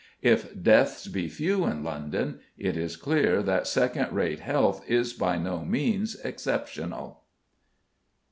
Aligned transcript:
If 0.23 0.59
deaths 0.59 1.05
be 1.07 1.27
few 1.29 1.63
in 1.67 1.83
London, 1.83 2.39
it 2.57 2.75
is 2.75 2.97
clear 2.97 3.43
that 3.43 3.67
second 3.67 4.11
rate 4.11 4.39
health 4.39 4.83
is 4.89 5.13
by 5.13 5.37
no 5.37 5.63
means 5.63 6.15
exceptional. 6.25 7.21